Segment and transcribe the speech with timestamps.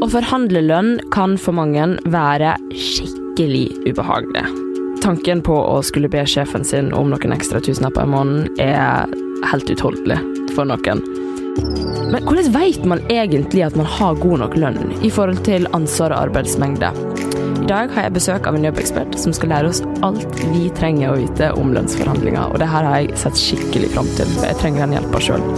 [0.00, 4.46] Å forhandle lønn kan for mange være skikkelig ubehagelig.
[5.04, 9.12] Tanken på å skulle be sjefen sin om noen ekstra tusenlapper i måneden er
[9.50, 10.16] helt utholdelig
[10.56, 11.04] for noen.
[12.14, 16.16] Men hvordan vet man egentlig at man har god nok lønn i forhold til ansvar
[16.16, 16.94] og arbeidsmengde?
[17.60, 21.12] I dag har jeg besøk av en jobbekspert som skal lære oss alt vi trenger
[21.12, 24.86] å vite om lønnsforhandlinger, og det her har jeg sett skikkelig fram til, jeg trenger
[24.86, 25.48] den hjelpa sjøl.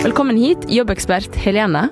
[0.00, 1.90] Velkommen hit, jobbekspert Helene.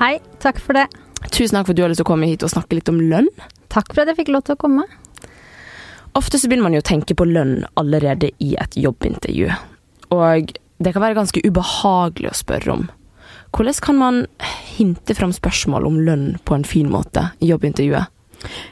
[0.00, 0.86] Hei, takk for det.
[1.28, 3.02] Tusen takk for at du har lyst til å komme hit og snakke litt om
[3.04, 3.26] lønn.
[3.68, 4.86] Takk for at jeg fikk lov til å komme.
[6.16, 9.50] Ofte så begynner man jo å tenke på lønn allerede i et jobbintervju.
[10.16, 12.88] Og det kan være ganske ubehagelig å spørre om.
[13.52, 14.24] Hvordan kan man
[14.78, 18.08] hinte fram spørsmål om lønn på en fin måte i jobbintervjuet?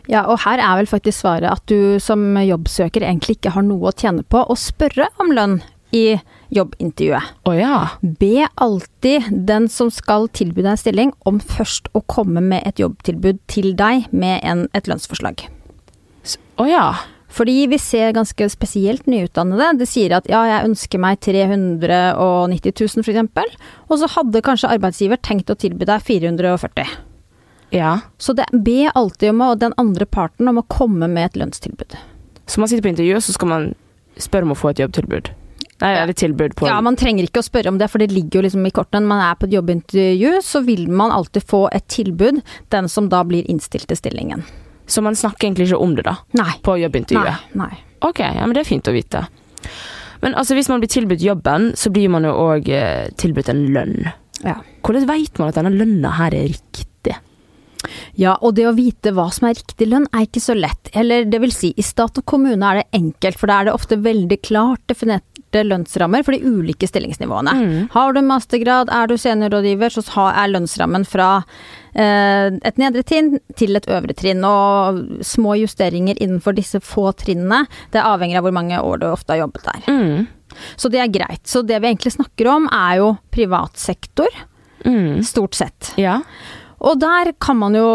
[0.08, 3.92] Ja, og her er vel faktisk svaret at du som jobbsøker egentlig ikke har noe
[3.92, 5.60] å tjene på å spørre om lønn
[5.94, 7.22] i jobbintervjuet.
[7.48, 7.88] Oh, ja.
[8.00, 12.80] Be alltid den som skal tilby deg en stilling om først å komme med et
[12.82, 15.46] jobbtilbud til deg med en, et lønnsforslag.
[16.58, 16.88] Å ja.
[17.28, 19.74] Fordi vi ser ganske spesielt nyutdannede.
[19.82, 23.58] Det sier at ja, jeg ønsker meg 390 000 f.eks.,
[23.88, 26.96] og så hadde kanskje arbeidsgiver tenkt å tilby deg 440
[27.76, 27.98] Ja.
[28.16, 31.98] Så det, be alltid om å, den andre parten om å komme med et lønnstilbud.
[32.48, 33.68] Så man sitter på intervju, så skal man
[34.16, 35.28] spørre om å få et jobbtilbud.
[35.78, 38.40] Nei, et tilbud på Ja, man trenger ikke å spørre om det, for det ligger
[38.40, 39.04] jo liksom i kortene.
[39.04, 42.40] Når man er på et jobbintervju, så vil man alltid få et tilbud,
[42.74, 44.42] den som da blir innstilt til stillingen.
[44.88, 46.16] Så man snakker egentlig ikke om det, da?
[46.40, 46.50] Nei.
[46.64, 47.54] På jobbintervjuet?
[47.54, 47.68] nei.
[47.68, 47.84] Nei.
[48.08, 49.24] Ok, ja, men det er fint å vite.
[50.22, 53.64] Men altså, hvis man blir tilbudt jobben, så blir man jo òg eh, tilbudt en
[53.74, 54.10] lønn.
[54.42, 54.58] Ja.
[54.86, 56.87] Hvordan veit man at denne lønna her er riktig?
[58.18, 60.90] Ja, og det å vite hva som er riktig lønn er ikke så lett.
[60.98, 63.74] Eller det vil si, i stat og kommune er det enkelt, for da er det
[63.76, 67.54] ofte veldig klart definerte lønnsrammer for de ulike stillingsnivåene.
[67.54, 67.76] Mm.
[67.94, 71.28] Har du mastergrad, er du seniorrådgiver, så er lønnsrammen fra
[71.94, 74.42] eh, et nedre trinn til et øvre trinn.
[74.44, 77.62] Og små justeringer innenfor disse få trinnene,
[77.94, 79.88] det avhenger av hvor mange år du ofte har jobbet der.
[79.88, 80.28] Mm.
[80.80, 81.44] Så det er greit.
[81.46, 84.28] Så det vi egentlig snakker om, er jo privat sektor,
[84.86, 85.24] Mm.
[85.26, 85.88] stort sett.
[85.98, 86.20] Ja.
[86.80, 87.86] Og der kan man jo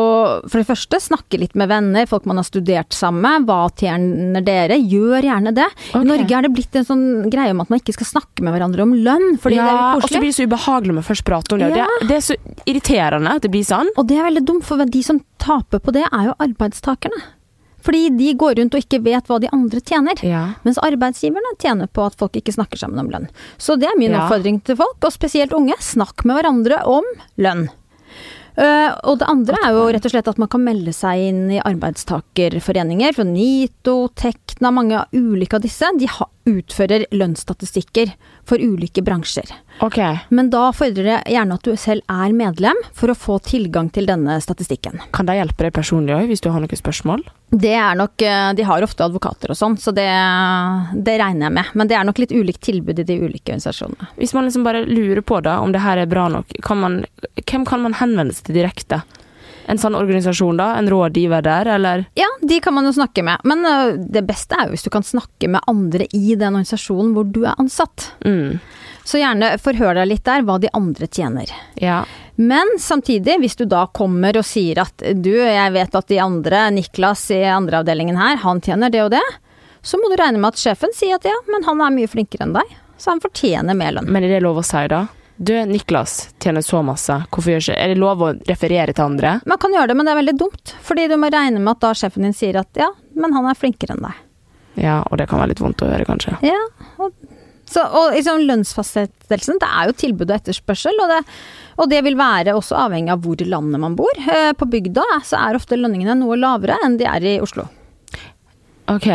[0.49, 3.45] for det første snakke litt med venner, folk man har studert sammen med.
[3.47, 4.75] Hva tjener dere?
[4.75, 5.67] Gjør gjerne det.
[5.91, 6.01] Okay.
[6.01, 8.55] I Norge er det blitt en sånn greie om at man ikke skal snakke med
[8.55, 11.23] hverandre om lønn, fordi ja, det er og så blir det så ubehagelig med først
[11.29, 11.77] prate om lønn.
[11.79, 11.88] Ja.
[12.01, 12.35] Det, det er så
[12.67, 13.94] irriterende at det blir sånn.
[13.95, 17.23] Og det er veldig dumt, for de som taper på det, er jo arbeidstakerne.
[17.83, 20.19] Fordi de går rundt og ikke vet hva de andre tjener.
[20.23, 20.44] Ja.
[20.63, 23.25] Mens arbeidsgiverne tjener på at folk ikke snakker sammen om lønn.
[23.59, 24.23] Så det er min Ja.
[24.23, 25.75] oppfordring til folk, og spesielt unge.
[25.83, 27.03] Snakk med hverandre om
[27.38, 27.65] lønn.
[28.53, 31.44] Eh, og det andre er jo rett og slett at man kan melde seg inn
[31.56, 33.16] i arbeidstakerforeninger.
[33.18, 38.12] For NITO, Tekna, mange ulike av disse, de ha, utfører lønnsstatistikker
[38.48, 39.48] for ulike bransjer.
[39.81, 40.00] Ok.
[40.30, 44.08] Men da fordrer det gjerne at du selv er medlem for å få tilgang til
[44.09, 45.00] denne statistikken.
[45.16, 47.24] Kan de hjelpe deg personlig òg, hvis du har noen spørsmål?
[47.54, 50.09] Det er nok, eh, De har ofte advokater og sånn, så det,
[51.06, 51.74] det regner jeg med.
[51.74, 54.12] Men det er nok litt ulikt tilbud i de ulike organisasjonene.
[54.18, 57.04] Hvis man liksom bare lurer på da, om det her er bra nok, kan man,
[57.46, 59.04] hvem kan man henvende seg til direkte?
[59.72, 60.74] En sånn organisasjon, da?
[60.79, 62.06] En rådgiver der, eller?
[62.19, 63.44] Ja, de kan man jo snakke med.
[63.47, 67.13] Men uh, det beste er jo hvis du kan snakke med andre i den organisasjonen
[67.16, 68.09] hvor du er ansatt.
[68.25, 68.59] Mm.
[69.03, 71.51] Så gjerne forhør deg litt der hva de andre tjener.
[71.79, 72.03] Ja.
[72.35, 76.68] Men samtidig, hvis du da kommer og sier at du, jeg vet at de andre,
[76.74, 79.25] Niklas i andre avdelingen her, han tjener det og det,
[79.84, 82.47] så må du regne med at sjefen sier at ja, men han er mye flinkere
[82.47, 84.07] enn deg, så han fortjener mer lønn.
[84.07, 85.06] Men er det lov å si, da?
[85.44, 89.34] Du, Niklas tjener så masse, hvorfor gjør ikke Er det lov å referere til andre?
[89.50, 90.74] Man kan gjøre det, men det er veldig dumt.
[90.88, 92.88] Fordi du må regne med at da sjefen din sier at ja,
[93.18, 94.22] men han er flinkere enn deg.
[94.80, 96.38] Ja, og det kan være litt vondt å høre, kanskje.
[96.46, 96.59] Ja,
[97.02, 97.12] og,
[97.70, 101.20] så, og liksom lønnsfastsettelsen, det er jo tilbud og etterspørsel, og det,
[101.81, 104.24] og det vil være også avhengig av hvor i landet man bor.
[104.24, 107.68] Eh, På bygda så er ofte lønningene noe lavere enn de er i Oslo.
[108.94, 109.10] Ok.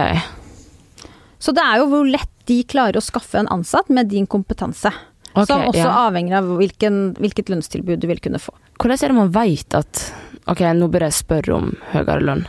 [1.39, 4.91] Så det er jo hvor lett de klarer å skaffe en ansatt med din kompetanse.
[5.35, 5.97] Ok, som også ja.
[6.07, 8.55] avhenger av hvilken, hvilket lønnstilbud du vil kunne få.
[8.79, 10.09] Hvordan er det man veit at
[10.49, 12.47] Ok, nå bør jeg spørre om høyere lønn.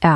[0.00, 0.14] Ja.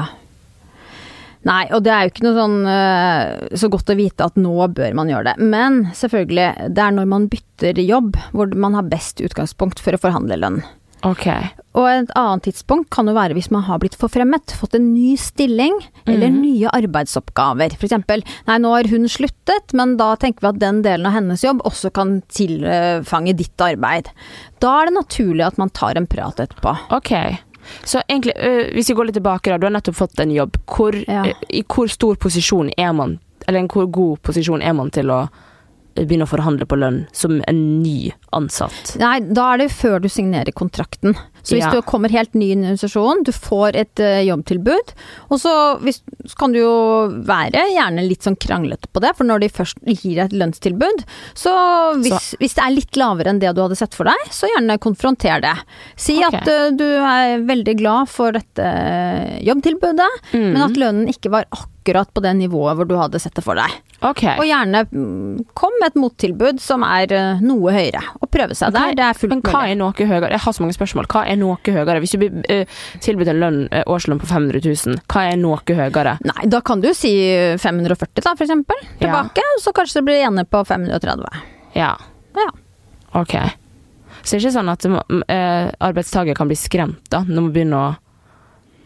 [1.48, 4.54] Nei, og det er jo ikke noe sånn øh, så godt å vite at nå
[4.74, 5.48] bør man gjøre det.
[5.52, 10.00] Men selvfølgelig, det er når man bytter jobb hvor man har best utgangspunkt for å
[10.02, 10.62] forhandle lønn.
[11.06, 11.26] Ok.
[11.78, 15.12] Og et annet tidspunkt kan jo være hvis man har blitt forfremmet, fått en ny
[15.20, 15.76] stilling
[16.08, 16.38] eller mm.
[16.42, 17.76] nye arbeidsoppgaver.
[17.78, 21.44] Eksempel, nei nå har hun sluttet, men da tenker vi at den delen av hennes
[21.44, 24.10] jobb også kan tilfange ditt arbeid.
[24.62, 26.74] Da er det naturlig at man tar en prat etterpå.
[26.98, 27.12] Ok.
[27.84, 28.34] Så egentlig,
[28.74, 29.58] hvis vi går litt tilbake, da.
[29.60, 30.56] Du har nettopp fått en jobb.
[30.66, 31.26] Hvor, Ja.
[31.52, 35.26] I hvor stor posisjon er man, eller en hvor god posisjon er man til å
[35.96, 38.94] begynne å forhandle på lønn som en ny ansatt?
[39.00, 41.16] Nei, da er det før du signerer kontrakten.
[41.42, 41.70] Så hvis Ja.
[41.72, 44.92] du kommer helt ny i en organisasjon, du får et uh, jobbtilbud,
[45.30, 46.72] og så, hvis, så kan du jo
[47.24, 51.04] være gjerne litt sånn kranglete på det, for når de først gir et lønnstilbud,
[51.38, 51.54] så
[52.02, 54.76] hvis, hvis det er litt lavere enn det du hadde sett for deg, så gjerne
[54.82, 55.54] konfronter det.
[55.96, 56.42] Si okay.
[56.42, 60.52] at uh, du er veldig glad for dette eh, jobbtilbudet, Mm.
[60.52, 63.56] men at lønnen ikke var akkurat på det nivået hvor du hadde sett det for
[63.56, 63.72] deg.
[63.98, 64.22] Ok.
[64.38, 68.74] Og gjerne mm, kom med et mottilbud som er eh, noe høyere, og prøve seg
[68.74, 68.94] der.
[68.94, 69.42] Det er fullt mulig.
[69.42, 69.72] Men hva mulig.
[69.72, 70.30] er noe høyere?
[70.36, 71.08] Jeg har så mange spørsmål.
[71.10, 71.98] Hva er noe høyere?
[72.04, 75.78] Hvis du blir eh, tilbudt en lønn, eh, årslønn på 500 000, hva er noe
[75.80, 76.14] høyere?
[76.30, 77.12] Nei, da kan du si
[77.58, 81.42] 540 da, for eksempel, tilbake, så kanskje det blir enig på 530.
[81.74, 81.94] Ja.
[82.38, 82.50] Ja.
[83.18, 83.34] Ok.
[84.22, 87.78] Så det er ikke sånn at uh, arbeidstaker kan bli skremt da, når man begynner
[87.80, 87.96] å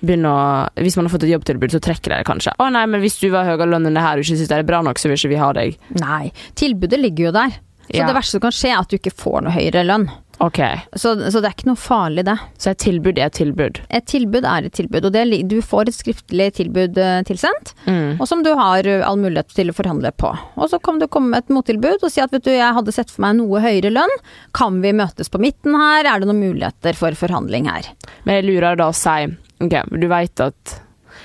[0.02, 2.52] Begynner å, hvis man har fått et jobbtilbud, så trekker de det kanskje.
[2.58, 4.58] 'Å nei, men hvis du var høyere lønn enn det her og ikke syns det
[4.58, 5.76] er bra nok, så vil ikke vi ha deg'.
[6.00, 7.50] Nei, tilbudet ligger jo der.
[7.92, 8.06] Så Ja.
[8.06, 10.08] det verste som kan skje er at du ikke får noe høyere lønn.
[10.40, 10.58] Ok.
[10.96, 12.36] Så, så det er ikke noe farlig det.
[12.58, 13.78] Så et tilbud er et tilbud.
[13.90, 18.18] Et tilbud er et tilbud, og det, du får et skriftlig tilbud eh, tilsendt, Mm.
[18.20, 20.32] og som du har eh, all mulighet til å forhandle på.
[20.56, 22.92] Og så kan du komme med et mottilbud og si at vet du, jeg hadde
[22.92, 24.10] sett for meg noe høyere lønn,
[24.52, 27.92] kan vi møtes på midten her, er det noen muligheter for forhandling her?
[28.24, 30.78] Men jeg lurer da å si Ok, du veit at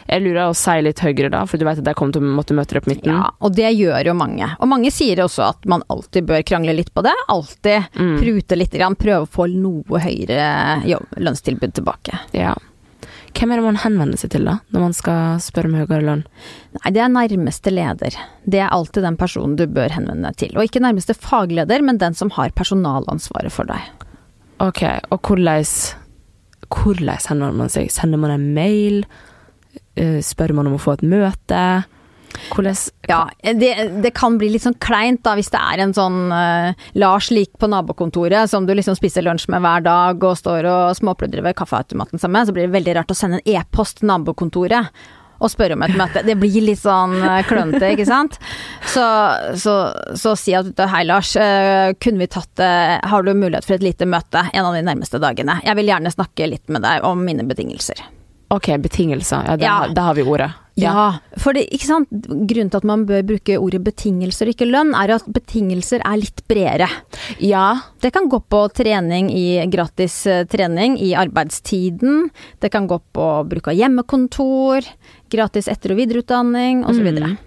[0.08, 2.32] Jeg lurer å si litt høyere, da, for du veit at jeg kommer til å
[2.38, 3.12] måtte møte deg på midten.
[3.12, 4.48] Ja, og det gjør jo mange.
[4.62, 7.16] Og mange sier også at man alltid bør krangle litt på det.
[7.32, 8.18] Alltid Mm.
[8.22, 12.20] prute litt, grann, prøve å få noe høyere jobb, lønnstilbud tilbake.
[12.36, 12.54] Ja.
[13.34, 16.24] Hvem er det man henvender seg til, da, når man skal spørre om høyere lønn?
[16.80, 18.16] Nei, det er nærmeste leder.
[18.48, 20.58] Det er alltid den personen du bør henvende deg til.
[20.58, 23.82] Og ikke nærmeste fagleder, men den som har personalansvaret for deg.
[24.60, 25.68] Ok, og hvordan
[26.68, 27.92] Hvordan sender man seg?
[27.94, 29.06] Sender man en mail?
[29.96, 31.62] Eh, Spør man om å få et møte?
[32.52, 32.76] Hvordan
[33.08, 33.72] Ja, det,
[34.04, 37.54] det kan bli litt sånn kleint da, hvis det er en sånn uh, Lars lik
[37.60, 41.58] på nabokontoret som du liksom spiser lunsj med hver dag og står og småpludrer ved
[41.58, 44.92] kaffeautomaten sammen så blir det veldig rart å sende en e-post til nabokontoret
[45.40, 46.24] og spørre om et møte.
[46.28, 48.40] Det blir litt sånn eh, klønete, ikke sant.
[48.88, 49.06] Så,
[49.62, 49.78] så,
[50.18, 54.08] så si at hei Lars, eh, kunne vi tatt har du mulighet for et lite
[54.10, 55.60] møte en av de nærmeste dagene?
[55.66, 58.02] Jeg vil gjerne snakke litt med deg om mine betingelser.
[58.50, 59.44] Ok, betingelser.
[59.44, 59.88] Ja, der, Ja.
[59.92, 60.54] der har vi ordet.
[60.78, 62.08] Ja, for det, ikke sant?
[62.12, 66.44] grunnen til at man bør bruke ordet betingelser ikke lønn, er at betingelser er litt
[66.48, 66.88] bredere.
[67.42, 67.82] Ja.
[68.00, 72.30] Det kan gå på trening i gratis eh, trening i arbeidstiden.
[72.62, 74.86] Det kan gå på bruk av hjemmekontor,
[75.34, 77.12] gratis etter- og videreutdanning osv.
[77.14, 77.38] Mm.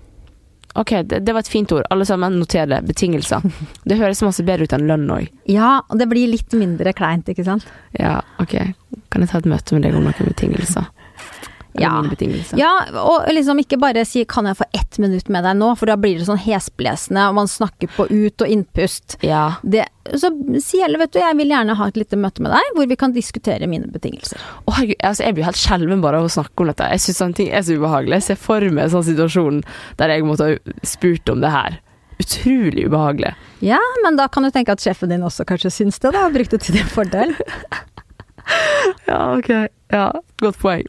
[0.79, 1.87] Ok, det, det var et fint ord.
[1.91, 2.82] Alle sammen, noter det.
[2.87, 3.43] Betingelser.
[3.88, 5.27] Det høres masse bedre ut enn lønn òg.
[5.50, 7.67] Ja, og det blir litt mindre kleint, ikke sant.
[7.99, 8.55] Ja, ok.
[9.11, 10.87] Kan jeg ta et møte med deg om noen betingelser?
[11.78, 11.90] Ja.
[12.58, 15.87] Ja, og liksom ikke bare si 'kan jeg få ett minutt med deg nå', for
[15.87, 19.17] da blir det sånn hesblesende, og man snakker på ut- og innpust.
[19.22, 19.56] Ja.
[19.62, 20.31] Det, så
[20.61, 22.96] si heller, vet du, jeg vil gjerne ha et lite møte med deg, hvor vi
[22.96, 24.38] kan diskutere mine betingelser.
[24.67, 26.90] Å, herregud, altså, jeg blir helt skjelven bare av å snakke om dette.
[26.90, 28.19] Jeg syns sånne ting er så ubehagelig.
[28.19, 29.62] Jeg ser for meg en sånn situasjon
[29.96, 31.81] der jeg måtte ha spurt om det her.
[32.20, 33.34] Utrolig ubehagelig.
[33.64, 36.34] Ja, men da kan du tenke at sjefen din også kanskje syns det, da, og
[36.34, 37.34] brukte til din fordel.
[39.06, 39.49] Ja, ok.
[39.93, 40.11] Ja,
[40.43, 40.87] godt poeng.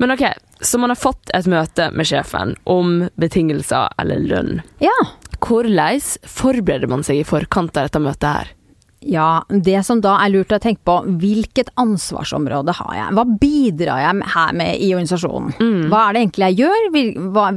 [0.00, 0.22] Men ok,
[0.64, 4.62] så man har fått et møte med sjefen om betingelser eller lønn.
[4.80, 4.96] Ja.
[5.40, 8.50] Hvordan forbereder man seg i forkant av dette møtet her?
[9.00, 13.14] Ja, det som da er lurt å tenke på, hvilket ansvarsområde har jeg?
[13.16, 15.54] Hva bidrar jeg her med i organisasjonen?
[15.88, 16.90] Hva er det egentlig jeg gjør?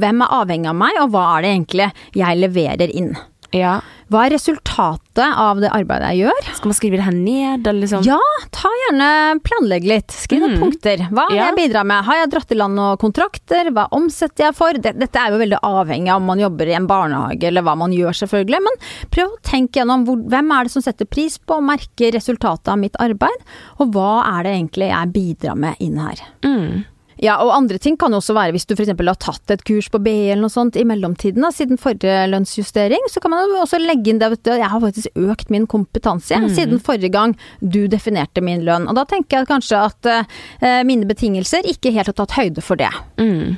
[0.00, 3.12] Hvem er avhengig av meg, og hva er det egentlig jeg leverer inn?
[3.54, 3.80] Ja,
[4.12, 6.48] Hva er resultatet av det arbeidet jeg gjør?
[6.58, 8.02] Skal man skrive det her ned, eller liksom?
[8.04, 8.18] Ja,
[8.52, 9.06] ta gjerne
[9.46, 10.12] planlegg litt.
[10.12, 10.60] Skriv noen Mm.
[10.60, 10.98] punkter.
[11.08, 11.46] Hva har Ja.
[11.48, 12.04] jeg bidratt med?
[12.04, 13.70] Har jeg dratt i land noen kontrakter?
[13.72, 14.72] Hva omsetter jeg for?
[14.74, 17.92] Dette er jo veldig avhengig av om man jobber i en barnehage eller hva man
[17.92, 18.60] gjør, selvfølgelig.
[18.60, 18.76] Men
[19.10, 22.68] prøv å tenke gjennom hvor, hvem er det som setter pris på og merker resultatet
[22.68, 23.40] av mitt arbeid,
[23.80, 26.20] og hva er det egentlig jeg bidrar med inn her.
[26.42, 26.84] Mm.
[27.22, 28.90] Ja, og andre ting kan også være hvis du f.eks.
[28.90, 33.06] har tatt et kurs på BI eller noe sånt i mellomtiden, da, siden forrige lønnsjustering,
[33.12, 36.34] så kan man jo også legge inn det at jeg har faktisk økt min kompetanse
[36.34, 36.48] Mm.
[36.54, 38.88] siden forrige gang du definerte min lønn.
[38.88, 42.76] Og da tenker jeg kanskje at eh, mine betingelser ikke helt har tatt høyde for
[42.76, 42.90] det.
[43.20, 43.56] Mm.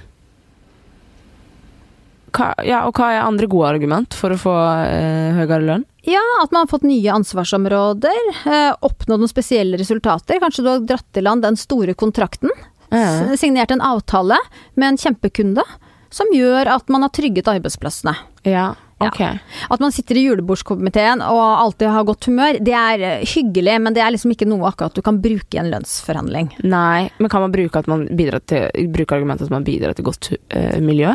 [2.37, 5.85] Hva, ja, og hva er andre gode argument for å få eh, høyere lønn?
[6.07, 10.39] Ja, at man har fått nye ansvarsområder, eh, oppnådd noen spesielle resultater.
[10.43, 12.53] Kanskje du har dratt i land den store kontrakten,
[12.97, 13.37] Ja.
[13.37, 14.39] signert en avtale
[14.75, 15.65] med en kjempekunde,
[16.11, 18.15] som gjør at man har trygget arbeidsplassene.
[18.47, 18.71] Ja,
[19.03, 19.21] ok.
[19.69, 23.97] At man sitter i julebordskomiteen og alltid har godt humør, det er eh, hyggelig, men
[23.97, 26.55] det er liksom ikke noe akkurat du kan bruke i en lønnsforhandling.
[26.65, 30.07] Nei, men kan man bruke, at man bidrar til, bruke argumentet at man bidrar til
[30.09, 31.13] godt uh, miljø?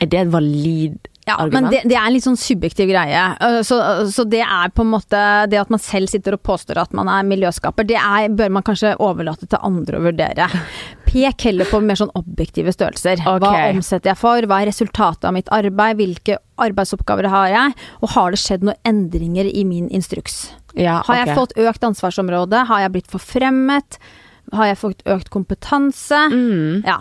[0.00, 3.24] Er det et valid Ja, men det, det, er en litt sånn subjektiv greie.
[3.40, 3.78] Uh, så,
[4.10, 5.20] så, det er på en måte
[5.50, 8.66] Det at man selv sitter og påstår at man er miljøskaper, det er, bør man
[8.66, 10.48] kanskje overlate til andre å vurdere.
[11.10, 13.18] Pek heller på mer sånn objektive størrelser.
[13.18, 13.42] Okay.
[13.42, 14.46] Hva omsetter jeg for?
[14.46, 15.98] Hva er resultatet av mitt arbeid?
[15.98, 17.76] Hvilke arbeidsoppgaver har jeg?
[18.04, 20.50] Og har det skjedd noen endringer i min instruks?
[20.76, 21.08] Ja, okay.
[21.10, 22.64] Har jeg fått økt ansvarsområde?
[22.70, 23.98] Har jeg blitt forfremmet?
[24.54, 26.20] Har jeg fått økt kompetanse?
[26.30, 26.86] Mm.
[26.86, 27.00] Ja.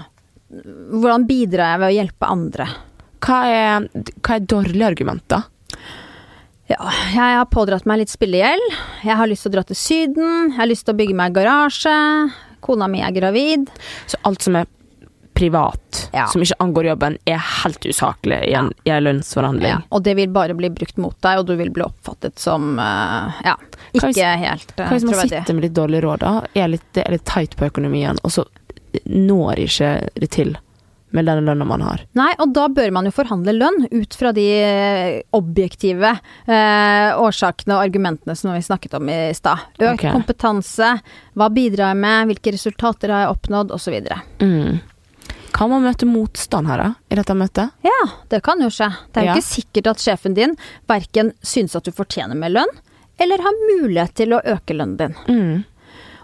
[0.50, 2.69] Hvordan bidrar jeg ved å hjelpe andre?
[3.25, 3.88] Hva er,
[4.23, 5.47] hva er dårlige argumenter?
[6.69, 8.75] Ja, jeg har pådratt meg litt spillegjeld.
[9.01, 10.51] Jeg har lyst til å dra til Syden.
[10.51, 11.95] Jeg har lyst til å bygge meg garasje.
[12.61, 13.71] Kona mi er gravid.
[14.05, 14.69] Så alt som er
[15.39, 16.27] privat, ja.
[16.27, 18.97] som ikke angår jobben, er helt usaklig i en, ja.
[18.99, 19.71] lønnsforhandling.
[19.71, 22.73] Ja, og det vil bare bli brukt mot deg, og du vil bli oppfattet som
[22.75, 23.55] uh, ja,
[23.93, 26.33] ikke hvis, helt uh, Hva hvis man sitter med litt dårlig råd, da?
[26.59, 28.43] Er litt, er litt tight på økonomien, og så
[29.07, 30.57] når ikke det til?
[31.16, 32.04] Med den lønna man har.
[32.18, 37.78] Nei, og da bør man jo forhandle lønn ut fra de eh, objektive eh, årsakene
[37.78, 39.66] og argumentene som vi snakket om i stad.
[39.80, 40.13] Økt okay.
[40.13, 40.94] kompetanse,
[41.34, 43.98] hva bidrar jeg med, hvilke resultater har jeg oppnådd, osv.
[44.44, 44.80] Mm.
[45.56, 46.92] Kan man møte motstand her, da?
[47.10, 47.74] I dette møtet?
[47.86, 47.98] Ja,
[48.30, 48.92] det kan jo skje.
[49.10, 49.39] Det er jo ja.
[49.39, 50.54] ikke sikkert at sjefen din
[50.89, 52.78] verken syns at du fortjener mer lønn,
[53.20, 55.18] eller har mulighet til å øke lønnen din.
[55.28, 55.66] Mm.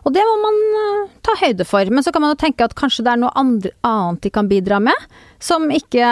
[0.06, 1.90] Og det må man uh, ta høyde for.
[1.90, 4.50] Men så kan man jo tenke at kanskje det er noe andre, annet de kan
[4.50, 5.06] bidra med,
[5.42, 6.06] som ikke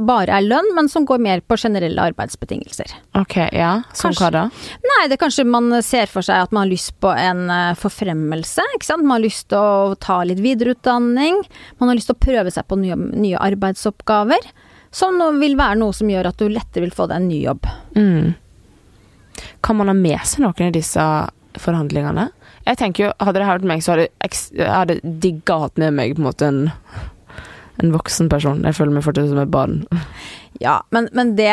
[0.00, 2.94] bare er lønn, men som går mer på generelle arbeidsbetingelser.
[3.20, 3.74] Ok, ja.
[3.96, 4.44] Som hva da?
[4.88, 7.76] Nei, det er kanskje man ser for seg at man har lyst på en uh,
[7.78, 9.04] forfremmelse, ikke sant.
[9.04, 11.42] Man har lyst til å ta litt videreutdanning.
[11.82, 14.48] Man har lyst til å prøve seg på nye, nye arbeidsoppgaver.
[14.94, 17.68] Som vil være noe som gjør at du lettere vil få deg en ny jobb.
[17.98, 18.34] Mm.
[19.64, 21.06] Kan man ha med seg noen av disse
[21.60, 22.28] forhandlingene?
[22.64, 26.22] Jeg tenker jo, Hadde det hørt meg, så hadde jeg digga hatt med meg på
[26.22, 26.62] en måte en,
[27.82, 28.64] en voksen person.
[28.64, 29.82] Jeg føler meg fortsatt som et barn.
[30.62, 31.50] Ja, men, men det,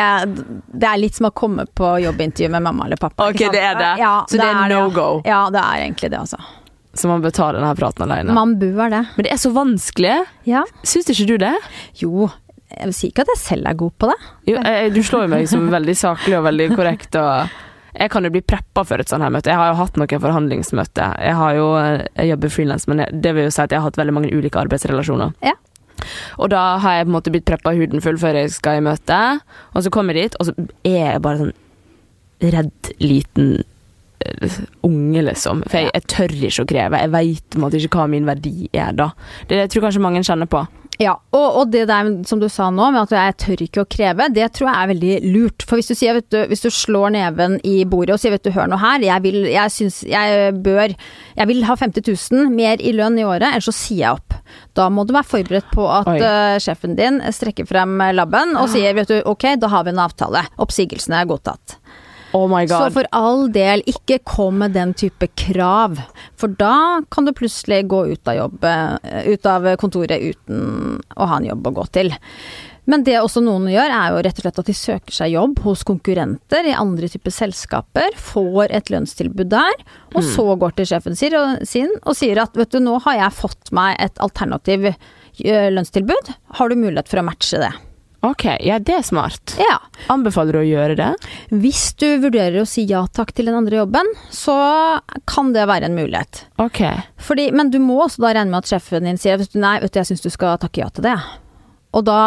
[0.72, 3.28] det, er litt som å komme på jobbintervju med mamma eller pappa.
[3.32, 3.92] Ok, det er det?
[4.00, 5.08] Ja, så det, det er no go?
[5.26, 6.38] Ja, det er egentlig det, altså.
[6.94, 8.34] Så man bør ta denne praten alene?
[8.36, 9.02] Man bør det.
[9.16, 10.16] Men det er så vanskelig.
[10.48, 10.62] Ja.
[10.84, 11.54] Syns ikke du det?
[11.98, 12.28] Jo,
[12.72, 14.18] jeg vil si ikke at jeg selv er god på det.
[14.52, 17.54] Jo, jeg, du slår jo meg som veldig saklig og veldig korrekt og
[17.92, 19.50] jeg kan jo bli preppa for et sånt her møte.
[19.52, 21.18] Jeg har jo hatt noen forhandlingsmøter.
[21.20, 24.00] Jeg har jo Jeg jobber frilans, men det vil jo si at jeg har hatt
[24.00, 25.34] veldig mange ulike arbeidsrelasjoner.
[25.44, 25.56] Ja.
[26.38, 28.84] Og da har jeg på en måte blitt preppa huden full før jeg skal i
[28.84, 29.18] møte,
[29.72, 30.54] og så kommer jeg dit, og så
[30.88, 31.52] er jeg bare sånn
[32.42, 34.56] redd liten uh,
[34.88, 35.62] unge, liksom.
[35.68, 37.02] For jeg, jeg, tør ikke å kreve.
[37.04, 39.12] Jeg veit ikke hva min verdi er da.
[39.46, 40.64] Det jeg tror kanskje mange kjenner på.
[41.02, 43.88] Ja, og, og, det der som du sa nå, med at jeg tør ikke å
[43.90, 45.66] kreve, det tror jeg er veldig lurt.
[45.66, 48.44] For hvis du sier, vet du, hvis du slår neven i bordet og sier vet
[48.46, 52.52] du, hør nå her, jeg vil, jeg syns jeg bør Jeg vil ha 50 000
[52.52, 54.36] mer i lønn i året, ellers så sier jeg opp.
[54.76, 58.94] Da må du være forberedt på at uh, sjefen din strekker frem labben og sier
[58.96, 60.44] vet du, ok, da har vi en avtale.
[60.62, 61.78] Oppsigelsene er godtatt.
[62.32, 62.86] Oh my God.
[62.86, 66.00] Så for all del, ikke kom med den type krav.
[66.40, 71.28] For da kan du plutselig gå ut av jobb, eh, ut av kontoret uten å
[71.28, 72.14] ha en jobb å gå til.
[72.84, 75.60] Men det også noen gjør, er jo rett og slett at de søker seg jobb
[75.62, 79.84] hos konkurrenter i andre typer selskaper, får et lønnstilbud der,
[80.16, 80.30] og mm.
[80.32, 83.94] så går til sjefen sin og sier at vet du, nå har jeg fått meg
[84.02, 87.70] et alternativ eh, lønnstilbud, har du mulighet for å matche det?
[88.22, 89.56] Ok, ja det er smart.
[89.58, 89.80] Ja.
[90.12, 91.08] Anbefaler du å gjøre det?
[91.50, 94.54] Hvis du vurderer å si ja takk til den andre jobben, så
[95.26, 96.44] kan det være en mulighet.
[96.62, 96.84] Ok.
[97.18, 99.98] Fordi, men du må også da regne med at sjefen din sier nei, vet du,
[99.98, 101.16] jeg syns du skal takke ja til det.
[101.98, 102.20] Og da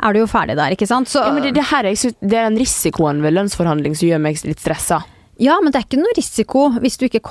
[0.00, 1.08] er du jo ferdig der, ikke sant.
[1.08, 4.22] Så, ja, men det, det, her synes, det er den risikoen ved lønnsforhandling som gjør
[4.28, 5.00] meg litt stressa.
[5.40, 7.22] Ja, men det er ikke noe risiko hvis du ikke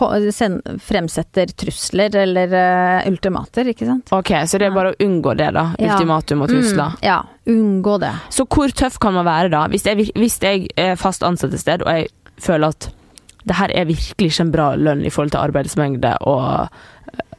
[0.81, 4.09] fremsetter trusler eller uh, ultimater, ikke sant.
[4.15, 5.67] Ok, så det er bare å unngå det, da.
[5.77, 5.93] Ja.
[5.93, 6.95] Ultimatum og trusler.
[6.97, 7.19] Mm, ja,
[7.53, 8.13] unngå det.
[8.33, 9.65] Så hvor tøff kan man være da?
[9.69, 12.09] Hvis jeg, hvis jeg er fast ansatt et sted, og jeg
[12.41, 12.89] føler at
[13.47, 16.73] det her er virkelig ikke en bra lønn i forhold til arbeidsmengde og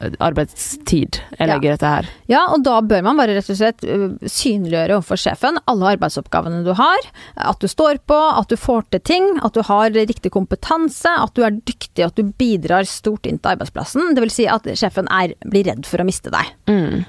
[0.00, 1.76] arbeidstid jeg legger ja.
[1.76, 2.08] dette her.
[2.30, 6.62] Ja, og da bør man bare rett og slett øh, synliggjøre overfor sjefen alle arbeidsoppgavene
[6.64, 7.08] du har.
[7.36, 11.34] At du står på, at du får til ting, at du har riktig kompetanse, at
[11.36, 14.14] du er dyktig, at du bidrar stort inn til arbeidsplassen.
[14.16, 16.54] Det vil si at sjefen er, blir redd for å miste deg.
[16.70, 17.04] Mm.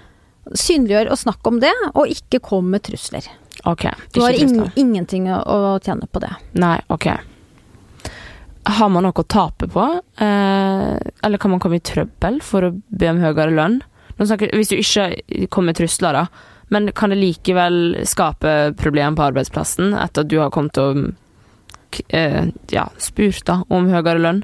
[0.57, 3.27] Synliggjør og snakk om det, og ikke kom med trusler.
[3.67, 6.31] Okay, Du har ing ingenting å, å tjene på det.
[6.57, 7.11] Nei, ok.
[8.69, 9.85] Har man noe å tape på?
[10.21, 13.79] Eh, eller kan man komme i trøbbel for å be om høyere lønn?
[14.21, 16.27] Snakker, hvis du ikke kommer med trusler, da.
[16.71, 21.01] Men kan det likevel skape problemer på arbeidsplassen etter at du har kommet og
[22.13, 24.43] eh, ja, spurt da, om høyere lønn?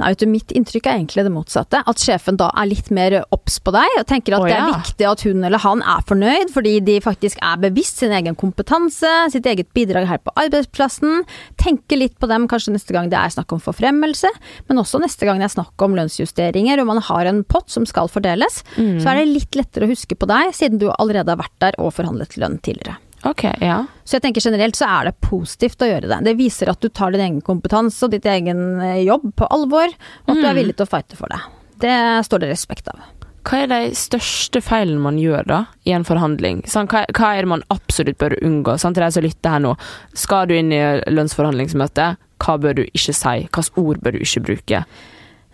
[0.00, 1.82] Nei, du, Mitt inntrykk er egentlig det motsatte.
[1.88, 4.70] At sjefen da er litt mer obs på deg og tenker at Å, det er
[4.70, 9.10] viktig at hun eller han er fornøyd, fordi de faktisk er bevisst sin egen kompetanse,
[9.34, 11.22] sitt eget bidrag her på arbeidsplassen.
[11.60, 14.30] Tenker litt på dem kanskje neste gang det er snakk om forfremmelse,
[14.68, 17.86] men også neste gang det er snakk om lønnsjusteringer og man har en pott som
[17.88, 18.62] skal fordeles.
[19.02, 21.78] Så er det litt lettere å huske på deg, siden du allerede har vært der
[21.82, 22.98] og forhandlet lønn tidligere.
[23.28, 23.78] Ok, ja.
[24.04, 26.20] Så jeg tenker generelt så er det positivt å gjøre det.
[26.26, 29.92] Det viser at du tar din egen kompetanse og ditt egen eh, jobb på alvor,
[30.26, 31.38] og at du er villig til å fighte for det.
[31.82, 31.94] Det
[32.26, 33.02] står det respekt av.
[33.42, 36.62] Hva er de største feilene man gjør da, i en forhandling?
[36.70, 38.76] Sånn, hva, hva er det man absolutt bør unngå?
[38.78, 39.72] Sånn, til de som lytter her nå.
[40.18, 42.12] Skal du inn i lønnsforhandlingsmøte,
[42.42, 43.34] hva bør du ikke si?
[43.48, 44.84] Hvilke ord bør du ikke bruke?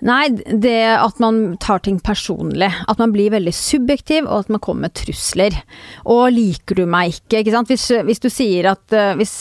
[0.06, 2.68] Nei, det at man tar ting personlig.
[2.86, 5.56] At man blir veldig subjektiv, og at man kommer med trusler.
[6.06, 7.72] Og liker du meg ikke, ikke sant.
[7.72, 9.32] Hvis, hvis du sier at eh, Hvis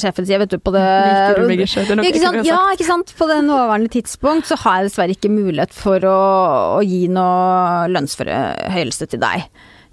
[0.00, 1.84] sjefen sier, vet du, på det Liker du meg ikke?
[1.84, 2.48] Det er noe ikke sant?
[2.48, 3.12] Ja, ikke sant.
[3.18, 6.18] På det nåværende tidspunkt så har jeg dessverre ikke mulighet for å,
[6.78, 9.44] å gi noe lønnsforhøyelse til deg,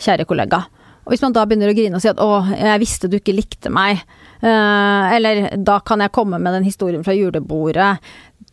[0.06, 0.64] kjære kollega.
[1.06, 3.36] Og hvis man da begynner å grine og si at 'å, jeg visste du ikke
[3.38, 4.02] likte meg',
[4.42, 8.00] uh, eller 'da kan jeg komme med den historien fra julebordet',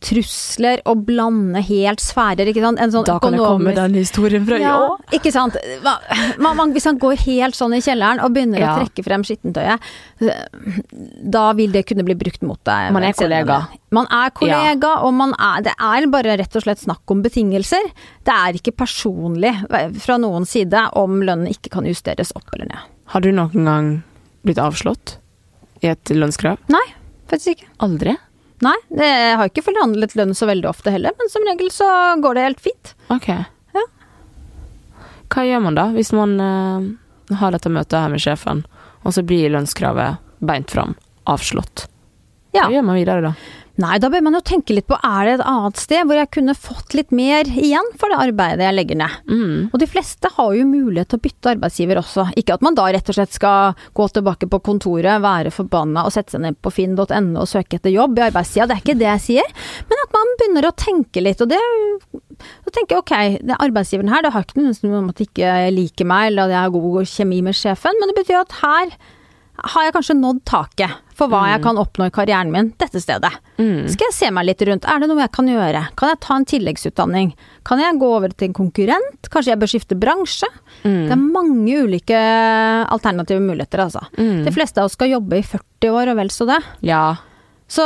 [0.02, 2.80] trusler og blande helt sfærer, ikke sant.
[2.82, 4.96] En sånn Da kan jeg komme den historien fra ja, ja.
[5.18, 5.56] ikke sant.
[6.42, 8.72] Man, man, hvis han går helt sånn i kjelleren og begynner Ja.
[8.74, 9.78] å trekke frem skittentøyet,
[11.32, 12.90] da vil det kunne bli brukt mot deg.
[12.94, 13.60] Man er kollega.
[13.92, 17.90] Man er kollega, og man er, det er bare rett og slett snakk om betingelser.
[18.24, 19.52] Det er ikke personlig
[20.02, 22.90] fra noen side om lønnen ikke kan justeres opp eller ned.
[23.12, 23.90] Har du noen gang
[24.42, 25.18] blitt avslått
[25.82, 26.58] i et lønnskrav?
[26.72, 26.84] Nei,
[27.30, 27.68] faktisk ikke.
[27.84, 28.16] Aldri?
[28.62, 31.88] Nei, det, jeg har ikke forhandlet lønn så veldig ofte heller, men som regel så
[32.22, 32.92] går det helt fint.
[33.10, 33.28] Ok.
[33.74, 33.86] Ja.
[35.32, 38.62] Hva gjør man da, hvis man uh, har dette møtet her med sjefen,
[39.02, 40.94] og så blir lønnskravet beint fram
[41.26, 41.88] avslått?
[42.54, 42.68] Ja.
[42.68, 43.34] Hva gjør man videre da?
[43.80, 46.28] Nei, da bør man jo tenke litt på er det et annet sted hvor jeg
[46.34, 49.14] kunne fått litt mer igjen for det arbeidet jeg legger ned.
[49.30, 49.54] Mm.
[49.70, 52.26] Og de fleste har jo mulighet til å bytte arbeidsgiver også.
[52.36, 56.12] Ikke at man da rett og slett skal gå tilbake på kontoret, være forbanna og
[56.12, 57.06] sette seg ned på finn.no
[57.40, 59.56] og søke etter jobb i arbeidstida, det er ikke det jeg sier.
[59.88, 61.62] Men at man begynner å tenke litt, og det
[62.42, 65.56] så tenker jeg ok, det arbeidsgiveren her, det har ikke noe om at de ikke
[65.72, 68.94] liker meg, eller at jeg har god kjemi med sjefen, men det betyr at her
[69.58, 73.30] har jeg kanskje nådd taket for hva jeg kan oppnå i karrieren min dette stedet.
[73.58, 73.84] Mm.
[73.92, 75.82] Skal jeg se meg litt rundt, er det noe jeg kan gjøre?
[76.00, 77.34] Kan jeg ta en tilleggsutdanning?
[77.68, 79.28] Kan jeg gå over til en konkurrent?
[79.30, 80.48] Kanskje jeg bør skifte bransje?
[80.82, 82.16] Det er mange ulike
[82.90, 84.02] alternative muligheter, altså.
[84.18, 84.40] Mm.
[84.48, 86.58] De fleste av oss skal jobbe i 40 år og vel så det.
[86.88, 87.02] Ja.
[87.72, 87.84] Så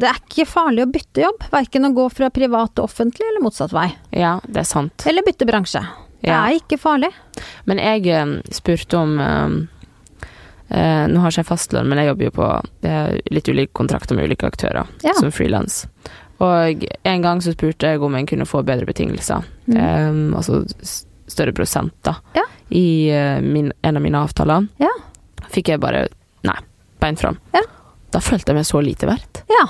[0.00, 3.44] det er ikke farlig å bytte jobb, verken å gå fra privat til offentlig eller
[3.44, 3.90] motsatt vei.
[4.16, 5.04] ja, det er sant.
[5.06, 5.84] Eller bytte bransje.
[6.22, 6.46] Det Ja.
[6.48, 7.12] er ikke farlig.
[7.66, 9.68] Men jeg eh, spurte om
[10.72, 12.48] eh, Nå har ikke jeg fastlønn, men jeg jobber jo på
[13.32, 15.12] litt ulike kontrakter med ulike aktører, Ja.
[15.18, 15.86] som frilans.
[16.42, 19.44] Og en gang så spurte jeg om jeg kunne få bedre betingelser.
[19.68, 19.76] Mm.
[19.78, 20.64] Eh, altså
[21.30, 22.16] større prosent, da.
[22.34, 22.42] Ja.
[22.74, 24.66] I eh, min, en av mine avtaler.
[24.82, 24.90] Ja.
[25.52, 26.08] Fikk jeg bare
[26.42, 26.56] Nei,
[27.00, 27.36] beint fram.
[27.54, 27.60] Ja.
[28.10, 29.44] Da følte jeg meg så lite verdt.
[29.52, 29.62] Ja.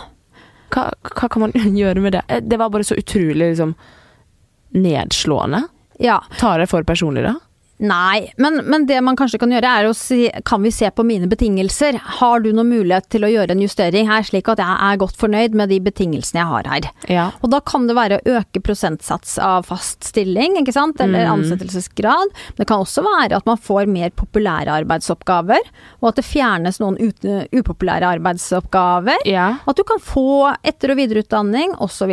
[0.73, 2.23] Hva, hva kan man gjøre med det?
[2.33, 3.75] Eh, Det var bare så utrolig liksom
[4.73, 5.63] nedslående.
[6.01, 6.23] ja.
[6.39, 7.35] Tar jeg for personlig da?
[7.83, 11.03] Nei, men, men det man kanskje kan gjøre er å si Kan vi se på
[11.07, 11.99] mine betingelser?
[12.21, 15.19] Har du noen mulighet til å gjøre en justering her, slik at jeg er godt
[15.19, 16.89] fornøyd med de betingelsene jeg har her?
[17.11, 17.27] Ja.
[17.43, 21.43] Og da kan det være å øke prosentsats av fast stilling, ikke sant, eller ansettelsesgrad.
[21.43, 22.57] ansettelsesgrad.
[22.61, 26.99] Det kan også være at man får mer populære arbeidsoppgaver, og at det fjernes noen
[27.53, 29.27] upopulære arbeidsoppgaver.
[29.29, 29.51] ja.
[29.67, 32.13] At du kan få etter- og videreutdanning osv.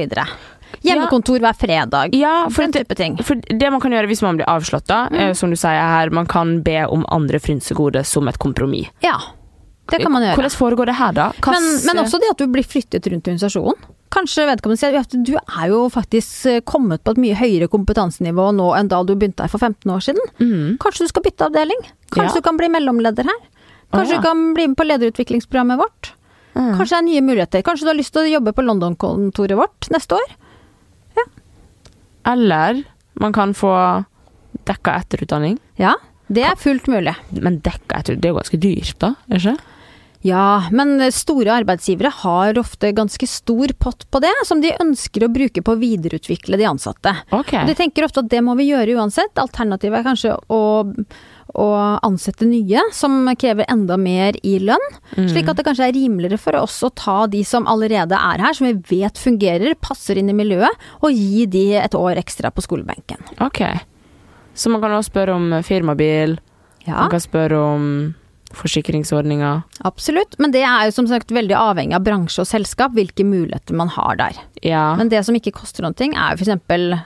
[0.86, 2.15] Hjemmekontor hver fredag.
[2.15, 3.17] Ja, for den type ting.
[3.23, 5.36] for det man kan gjøre hvis man blir avslått, da, mm.
[5.36, 8.88] som du sier her, man kan be om andre frynsegoder som et kompromiss.
[9.03, 9.17] Ja,
[9.89, 10.38] det kan man gjøre.
[10.38, 11.29] Hvordan foregår det her, da?
[11.45, 13.95] Men, men også det at du blir flyttet rundt i organisasjonen.
[14.13, 18.47] Kanskje vedkommende sier at du er jo faktisk eh, kommet på et mye høyere kompetansenivå
[18.58, 20.32] nå enn da du begynte her for 15 år siden.
[20.41, 20.79] Mm.
[20.82, 21.84] Kanskje du skal bytte avdeling?
[22.10, 22.41] Kanskje Ja.
[22.41, 23.41] du kan bli mellomleder her?
[23.93, 24.21] Kanskje oh, ja.
[24.21, 26.13] du kan bli med på lederutviklingsprogrammet vårt?
[26.55, 26.73] Mm.
[26.77, 27.65] Kanskje det er nye muligheter?
[27.65, 30.34] Kanskje du har lyst til å jobbe på London-kontoret vårt neste år?
[32.29, 32.83] Eller
[33.19, 33.73] man kan få
[34.69, 35.57] dekka etterutdanning.
[35.81, 35.95] Ja,
[36.29, 37.15] det er fullt mulig.
[37.33, 39.13] Men dekka etterutdanning, det er jo ganske dyrt, da?
[39.33, 39.55] Ikke?
[40.21, 45.32] Ja, men store arbeidsgivere har ofte ganske stor pott på det, som de ønsker å
[45.32, 47.13] bruke på å videreutvikle de ansatte.
[47.32, 47.63] Okay.
[47.69, 49.39] De tenker ofte at det må vi gjøre uansett.
[49.39, 50.60] Alternativet er kanskje å,
[51.55, 51.69] å
[52.03, 54.88] ansette nye, som krever enda mer i lønn.
[55.15, 58.60] Slik at det kanskje er rimeligere for oss å ta de som allerede er her,
[58.60, 62.67] som vi vet fungerer, passer inn i miljøet, og gi de et år ekstra på
[62.67, 63.23] skolebenken.
[63.39, 63.63] Ok.
[64.51, 66.41] Så man kan også spørre om firmabil,
[66.84, 67.86] Ja, man kan spørre om
[68.57, 69.62] Forsikringsordninger.
[69.85, 73.77] Absolutt, men det er jo som sagt veldig avhengig av bransje og selskap, hvilke muligheter
[73.77, 74.39] man har der.
[74.65, 74.95] Ja.
[74.97, 77.03] Men det som ikke koster noen ting, er jo f.eks.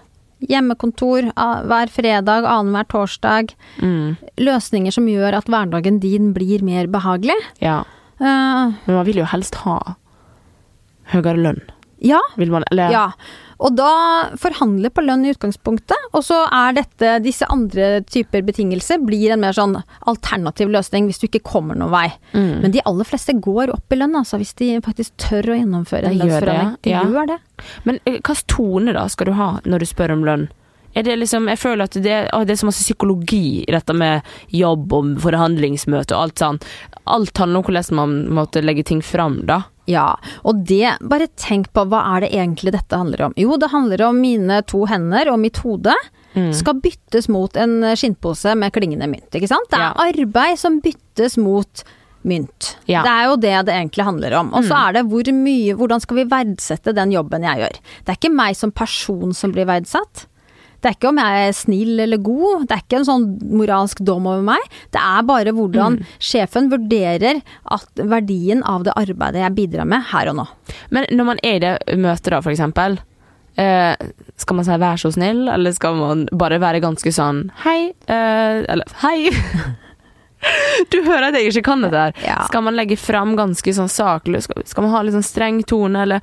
[0.48, 3.52] hjemmekontor hver fredag, annenhver torsdag.
[3.84, 4.16] Mm.
[4.40, 7.40] Løsninger som gjør at hverdagen din blir mer behagelig.
[7.64, 7.82] ja.
[8.22, 9.98] Uh, Men man vil jo helst ha
[11.12, 11.64] høyere lønn.
[12.04, 13.08] Ja, man, eller ja.
[13.64, 13.90] Og da
[14.42, 19.44] forhandle på lønn i utgangspunktet, og så er dette, disse andre typer betingelser blir en
[19.44, 19.78] mer sånn
[20.10, 22.08] alternativ løsning hvis du ikke kommer noen vei.
[22.34, 22.66] Mm.
[22.66, 26.12] Men de aller fleste går opp i lønn, altså, hvis de faktisk tør å gjennomføre
[26.12, 26.60] en De gjør det.
[26.84, 27.06] De ja.
[27.08, 27.40] gjør det.
[27.88, 30.50] Men hvilken hva slags tone da skal du ha når du spør om lønn?
[30.96, 33.94] Er det liksom, jeg føler at det, å, det er så masse psykologi i dette
[33.98, 34.22] med
[34.54, 36.60] jobb og forhandlingsmøte og alt sånn.
[37.10, 39.64] Alt handler om hvordan man måtte legge ting fram, da.
[39.90, 40.14] Ja,
[40.48, 43.34] og det, bare tenk på hva er det egentlig dette handler om?
[43.36, 45.96] Jo, det handler om mine to hender og mitt hode
[46.34, 46.48] Mm.
[46.52, 49.68] skal byttes mot en skinnpose med klingende mynt, ikke sant?
[49.70, 50.08] Det er Ja.
[50.10, 51.84] arbeid som byttes mot
[52.26, 52.76] mynt.
[52.88, 53.02] Ja.
[53.02, 53.06] Mm.
[53.06, 54.50] Det er jo det det egentlig handler om.
[54.52, 57.78] Og så er det hvor mye, hvordan skal vi verdsette den jobben jeg gjør.
[58.06, 60.26] Det er ikke meg som person som blir verdsatt.
[60.84, 64.02] Det er ikke om jeg er snill eller god, det er ikke en sånn moralsk
[64.04, 64.60] dom over meg.
[64.92, 66.04] Det er bare hvordan Mm.
[66.20, 67.40] sjefen vurderer
[67.72, 70.46] at verdien av det arbeidet jeg bidrar med her og nå.
[70.92, 73.00] Men når man er i det møtet da, for eksempel,
[73.58, 73.96] eh,
[74.36, 78.66] skal man si 'vær så snill', eller skal man bare være ganske sånn 'hei', uh,
[78.68, 79.32] eller 'hei'?
[80.92, 82.14] Du hører at jeg ikke kan dette her.
[82.26, 82.42] Ja.
[82.50, 84.42] Skal man legge fram ganske sånn saklig?
[84.44, 86.20] Skal, skal man ha litt sånn streng tone, eller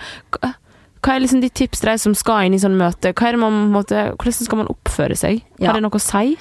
[1.03, 3.13] hva- er liksom de tips til de som skal inn i sånn møte?
[3.15, 5.43] Måte, hvordan skal man oppføre seg?
[5.59, 5.69] Ja.
[5.73, 6.37] Har det noe å si?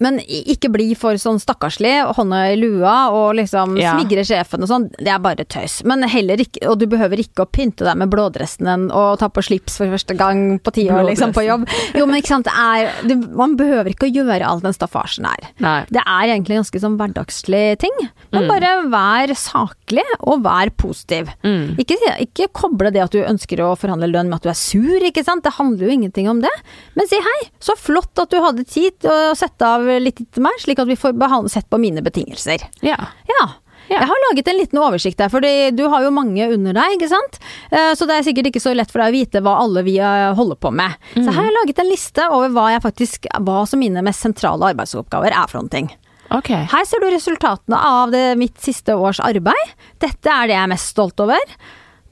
[0.00, 3.94] Men ikke bli for sånn stakkarslig, hånda i lua og liksom Ja.
[3.96, 4.88] smigre sjefen og sånn.
[4.98, 5.82] Det er bare tøys.
[5.84, 9.28] Men heller ikke, og du behøver ikke å pynte deg med blådressen din og ta
[9.28, 11.68] på slips for første gang på ti år liksom på jobb.
[11.94, 15.26] Jo, men ikke sant, er, du, man behøver ikke å gjøre all den staffasjen.
[15.60, 15.84] Nei.
[15.90, 17.94] Det er egentlig ganske sånn hverdagslig ting.
[18.32, 18.48] Men Mm.
[18.48, 21.28] bare vær saklig, og vær positiv.
[21.44, 21.76] Mm.
[21.78, 25.00] Ikke, ikke koble det at du ønsker å forhandle lønn med at du er sur,
[25.00, 25.42] ikke sant.
[25.46, 26.50] Det handler jo ingenting om det.
[26.96, 30.42] Men si hei, så flott at du hadde tid til å sette av litt til
[30.44, 31.14] meg, slik at vi får
[31.52, 32.62] sett på mine betingelser.
[32.82, 32.96] Ja.
[33.30, 33.46] Ja.
[33.88, 34.00] Ja.
[34.00, 37.08] Jeg har laget en liten oversikt der, for du har jo mange under deg, ikke
[37.08, 37.36] sant.
[37.70, 39.94] Eh, Så det er sikkert ikke så lett for deg å vite hva alle vi
[40.02, 40.96] eh, holder på med.
[41.14, 44.24] Så her har jeg laget en liste over hva jeg faktisk, hva som mine mest
[44.26, 45.92] sentrale arbeidsoppgaver er for noen ting.
[46.34, 46.64] Okay.
[46.66, 49.76] Her ser du resultatene av det, mitt siste års arbeid.
[50.02, 51.38] Dette er det jeg er mest stolt over.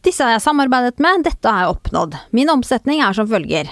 [0.07, 2.15] Disse har jeg samarbeidet med, dette har jeg oppnådd.
[2.39, 3.67] Min omsetning er som følger.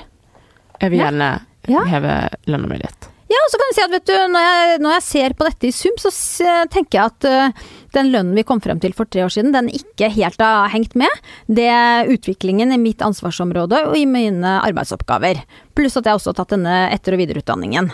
[0.83, 1.31] Jeg vil gjerne
[1.71, 1.85] Ja.
[1.87, 2.17] heve
[2.51, 3.12] lønna mi litt.
[3.33, 5.47] Ja, og så kan du si at vet du, når jeg, når jeg ser på
[5.47, 6.11] dette i sum, så
[6.73, 9.71] tenker jeg at uh, den lønnen vi kom frem til for tre år siden, den
[9.73, 11.23] ikke helt har hengt med.
[11.49, 15.43] Det er utviklingen i mitt ansvarsområde og i mine arbeidsoppgaver.
[15.77, 17.93] Pluss at jeg også har tatt denne etter- og videreutdanningen.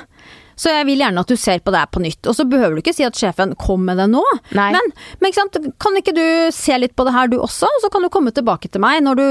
[0.59, 2.19] Så jeg vil gjerne at du ser på det her på nytt.
[2.27, 4.25] Og så behøver du ikke si at sjefen kom med det nå.
[4.59, 4.71] Nei.
[4.75, 6.25] Men, men ikke kan ikke du
[6.55, 9.05] se litt på det her du også, og så kan du komme tilbake til meg
[9.07, 9.29] når du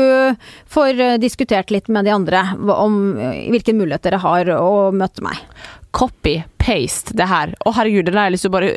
[0.71, 5.25] får eh, diskutert litt med de andre om eh, hvilke muligheter dere har å møte
[5.25, 5.43] meg.
[5.97, 7.55] Copy, paste det her.
[7.65, 8.75] Å herregud, det der har jeg lyst til å bare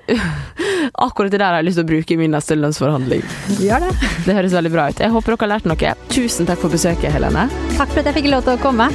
[1.05, 3.21] Akkurat det der har jeg lyst til å bruke i min neste lønnsforhandling.
[3.61, 3.93] Gjør det.
[4.25, 5.05] Det høres veldig bra ut.
[5.05, 5.95] Jeg håper dere har lært noe.
[6.17, 7.45] Tusen takk for besøket, Helene.
[7.77, 8.89] Takk for at jeg fikk lov til å komme.